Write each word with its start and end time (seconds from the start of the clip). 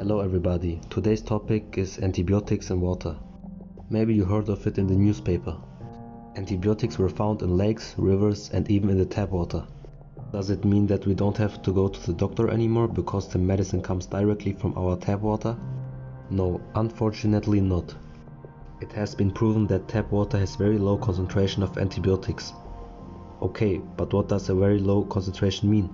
Hello 0.00 0.20
everybody, 0.20 0.80
today's 0.88 1.20
topic 1.20 1.76
is 1.76 1.98
antibiotics 1.98 2.70
in 2.70 2.80
water. 2.80 3.14
Maybe 3.90 4.14
you 4.14 4.24
heard 4.24 4.48
of 4.48 4.66
it 4.66 4.78
in 4.78 4.86
the 4.86 4.94
newspaper. 4.94 5.54
Antibiotics 6.36 6.96
were 6.96 7.10
found 7.10 7.42
in 7.42 7.58
lakes, 7.58 7.94
rivers 7.98 8.48
and 8.54 8.70
even 8.70 8.88
in 8.88 8.96
the 8.96 9.04
tap 9.04 9.28
water. 9.28 9.62
Does 10.32 10.48
it 10.48 10.64
mean 10.64 10.86
that 10.86 11.04
we 11.04 11.12
don't 11.12 11.36
have 11.36 11.60
to 11.60 11.72
go 11.74 11.86
to 11.86 12.06
the 12.06 12.14
doctor 12.14 12.48
anymore 12.48 12.88
because 12.88 13.28
the 13.28 13.38
medicine 13.38 13.82
comes 13.82 14.06
directly 14.06 14.54
from 14.54 14.72
our 14.78 14.96
tap 14.96 15.20
water? 15.20 15.54
No, 16.30 16.62
unfortunately 16.76 17.60
not. 17.60 17.94
It 18.80 18.92
has 18.92 19.14
been 19.14 19.30
proven 19.30 19.66
that 19.66 19.86
tap 19.86 20.10
water 20.10 20.38
has 20.38 20.56
very 20.56 20.78
low 20.78 20.96
concentration 20.96 21.62
of 21.62 21.76
antibiotics. 21.76 22.54
Okay, 23.42 23.82
but 23.98 24.14
what 24.14 24.30
does 24.30 24.48
a 24.48 24.54
very 24.54 24.78
low 24.78 25.04
concentration 25.04 25.70
mean? 25.70 25.90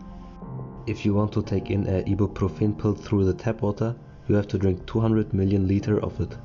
If 0.86 1.04
you 1.04 1.14
want 1.14 1.32
to 1.32 1.42
take 1.42 1.70
in 1.70 1.84
a 1.88 2.04
ibuprofen 2.04 2.78
pill 2.78 2.94
through 2.94 3.24
the 3.24 3.34
tap 3.34 3.60
water, 3.60 3.96
you 4.28 4.36
have 4.36 4.46
to 4.48 4.58
drink 4.58 4.86
200 4.86 5.34
million 5.34 5.66
liter 5.66 5.98
of 6.00 6.20
it. 6.20 6.36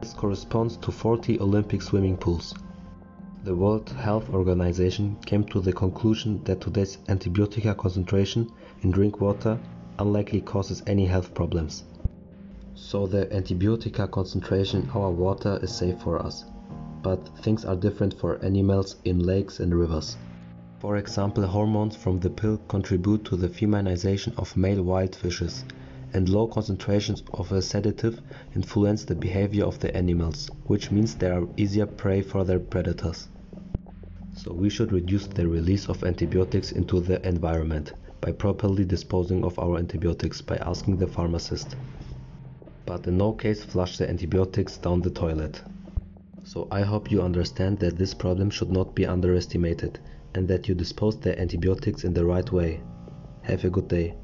This 0.00 0.14
corresponds 0.14 0.78
to 0.78 0.90
40 0.90 1.38
Olympic 1.38 1.82
swimming 1.82 2.16
pools. 2.16 2.54
The 3.44 3.54
World 3.54 3.90
Health 3.90 4.32
Organization 4.32 5.16
came 5.26 5.44
to 5.44 5.60
the 5.60 5.72
conclusion 5.72 6.42
that 6.44 6.62
today's 6.62 6.96
antibiotic 7.08 7.76
concentration 7.76 8.50
in 8.80 8.90
drink 8.90 9.20
water 9.20 9.58
unlikely 9.98 10.40
causes 10.40 10.82
any 10.86 11.04
health 11.04 11.34
problems. 11.34 11.84
So 12.74 13.06
the 13.06 13.26
antibiotic 13.26 14.10
concentration 14.10 14.84
in 14.84 14.90
our 14.90 15.10
water 15.10 15.58
is 15.62 15.74
safe 15.74 16.00
for 16.00 16.18
us. 16.18 16.46
But 17.02 17.28
things 17.42 17.66
are 17.66 17.76
different 17.76 18.14
for 18.14 18.42
animals 18.42 18.96
in 19.04 19.18
lakes 19.18 19.60
and 19.60 19.74
rivers. 19.74 20.16
For 20.82 20.96
example, 20.96 21.46
hormones 21.46 21.94
from 21.94 22.18
the 22.18 22.28
pill 22.28 22.58
contribute 22.66 23.24
to 23.26 23.36
the 23.36 23.48
feminization 23.48 24.32
of 24.36 24.56
male 24.56 24.82
wild 24.82 25.14
fishes, 25.14 25.64
and 26.12 26.28
low 26.28 26.48
concentrations 26.48 27.22
of 27.32 27.52
a 27.52 27.62
sedative 27.62 28.20
influence 28.56 29.04
the 29.04 29.14
behavior 29.14 29.64
of 29.64 29.78
the 29.78 29.96
animals, 29.96 30.50
which 30.66 30.90
means 30.90 31.14
they 31.14 31.30
are 31.30 31.46
easier 31.56 31.86
prey 31.86 32.20
for 32.20 32.42
their 32.42 32.58
predators. 32.58 33.28
So 34.34 34.52
we 34.52 34.68
should 34.70 34.90
reduce 34.90 35.28
the 35.28 35.46
release 35.46 35.88
of 35.88 36.02
antibiotics 36.02 36.72
into 36.72 36.98
the 36.98 37.24
environment 37.24 37.92
by 38.20 38.32
properly 38.32 38.84
disposing 38.84 39.44
of 39.44 39.56
our 39.60 39.78
antibiotics 39.78 40.40
by 40.40 40.56
asking 40.56 40.96
the 40.96 41.06
pharmacist. 41.06 41.76
But 42.86 43.06
in 43.06 43.18
no 43.18 43.34
case 43.34 43.62
flush 43.62 43.98
the 43.98 44.10
antibiotics 44.10 44.78
down 44.78 45.02
the 45.02 45.10
toilet. 45.10 45.62
So 46.44 46.68
I 46.70 46.82
hope 46.82 47.10
you 47.10 47.22
understand 47.22 47.78
that 47.78 47.96
this 47.96 48.14
problem 48.14 48.50
should 48.50 48.70
not 48.70 48.94
be 48.94 49.06
underestimated 49.06 50.00
and 50.34 50.48
that 50.48 50.68
you 50.68 50.74
dispose 50.74 51.18
the 51.18 51.38
antibiotics 51.40 52.04
in 52.04 52.12
the 52.12 52.24
right 52.24 52.50
way. 52.50 52.82
Have 53.42 53.64
a 53.64 53.70
good 53.70 53.88
day. 53.88 54.14